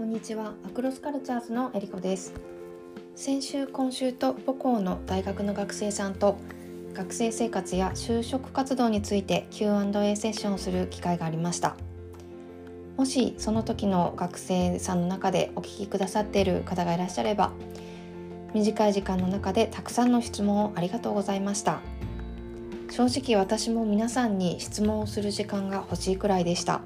[0.00, 0.54] こんにちは。
[0.64, 2.32] アクロスカルチャーズのえりこです。
[3.14, 6.38] 先週今週と母校の大学の学生さんと
[6.94, 11.76] 学生生活や就職活動について Q&A セッションをする機会がありました。
[12.96, 17.52] もしその時の学生さんの中でお聞きくださっている方がいらっしゃれば
[18.54, 21.82] 短い時間の中でたくさんの質問をありがとうございました。
[22.90, 26.80] 正直私も皆さんに質問をする時間が欲しいくらいでした。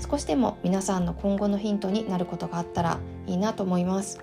[0.00, 4.20] 少しでも皆さんの今後のヒントになることがあったらいいなと思います。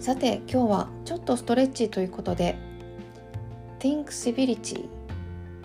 [0.00, 2.56] さて今日はちょっとストレッチということで
[3.78, 4.88] Thinksibility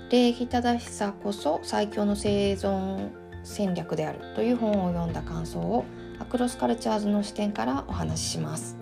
[0.09, 3.11] 礼儀正しさこそ最強の生存
[3.43, 5.85] 戦略であるという本を読んだ感想を
[6.19, 8.77] アクロスカルチャーズの視点からお話しします。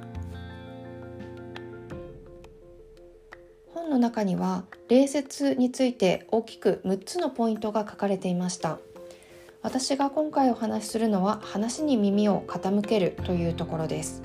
[3.73, 8.79] 本の中には礼節について大きく6つのポイントが書かれていました。
[9.61, 14.23] 私が今回お話しするのは話に耳を傾けるというところです。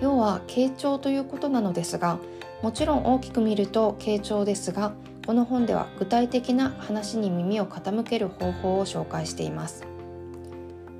[0.00, 2.18] 要は傾聴ということなのですが
[2.62, 4.92] もちろん大きく見ると傾聴ですが
[5.24, 9.86] この本では具体的な話に耳を傾ける方法を紹介しています。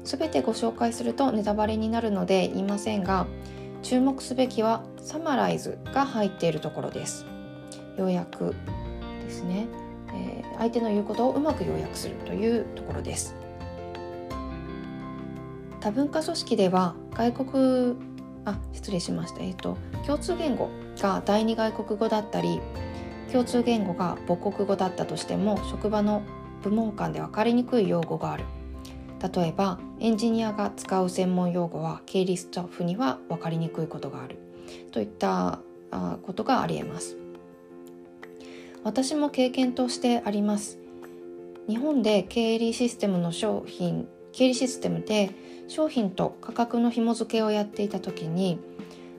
[0.05, 3.27] すべてご紹介するとネタバレになるので言いませんが
[3.83, 7.27] 注目すべきはサマライズが入っているところです。
[7.99, 8.55] 要約
[9.23, 9.67] ですね、
[10.59, 13.35] 相手の言うことをうまく要約するというところです。
[15.81, 17.97] 多文化組織では外国
[18.47, 22.61] あ失礼しました、えーと、共通言語が第二外国語だったり
[23.33, 26.23] 共通言語が母国語だったとしても職場の
[26.63, 28.45] 部門間で分かりにくい用語がある。
[29.35, 34.39] 例えばエンジニアが使う専門用語は経理スタッフには分かりにくいことがある。
[34.93, 35.61] といった
[36.23, 37.17] ことがありえます。
[38.85, 40.79] 私も経験としてあります。
[41.69, 45.31] 日本で経理システムの商品経理システムで
[45.69, 48.59] 商品と価格の紐付けをやっていた時に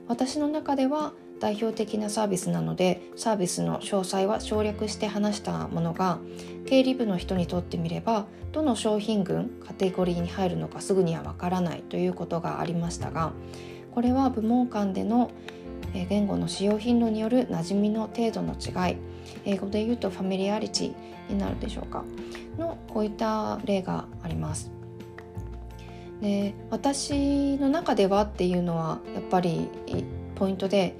[0.08, 6.20] 私の中では代表的なサービスなのでサービスの詳細は省略して話したものが
[6.66, 13.34] 経理部の人にとってみればどの商品群カテゴリーに入るのかすぐにはわからないということがありましたが
[13.92, 15.32] これは部門間での
[16.04, 18.98] 言語の使用頻度による馴染みの程度の違い
[19.46, 20.94] 英語で言うとファミリアリティ
[21.30, 22.04] になるでしょうか
[22.58, 24.72] のこういった例があります。
[26.22, 29.70] で私の中ではっていうのはやっぱり
[30.36, 30.96] ポイントで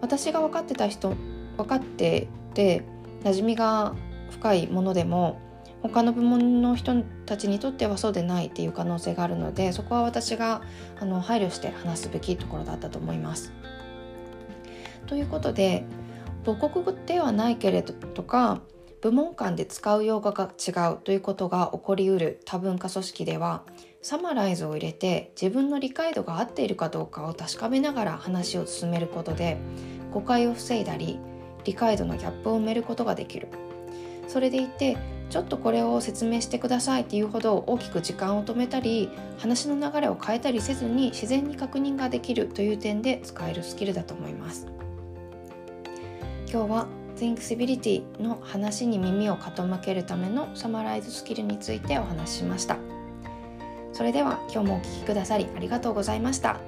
[0.00, 1.14] 私が分かってた人
[1.56, 2.82] 分かってて
[3.22, 3.94] 馴染みが
[4.30, 5.40] 深いものでも
[5.82, 10.62] 他の部門の人たちにとってはそうでないっていう可能性があるのでそこは私が
[11.00, 13.52] あの配慮して話すべきところだったと思います。
[15.10, 15.84] ということで
[16.46, 18.60] 母国語ではないけれどとか
[19.02, 23.64] 部門間で使う用語が違うということが起こりうる多文化組織では
[24.02, 29.58] サマライズを入れて自分の理解度が合っているかどうかを確かめながら話を進めることで
[30.12, 31.18] 誤解を防いだり
[31.64, 33.48] 理解度のギャップを埋めることができる
[34.28, 34.96] それでいて
[35.28, 44.68] ちょっとこれを説明してくださいっていうほど大きく時間を止めたり話の流れを変えたりせずに自然に確認ができるという点で使えるスキルだと思います。
[46.52, 52.76] 今日は Thinksibility の話に耳を傾けるためのサマライズスキルについてお話ししました。
[53.92, 56.58] それでは今日もお聴きくださりありがとうございました。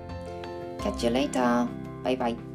[0.78, 1.66] Catch you later!
[2.04, 2.51] バイバイ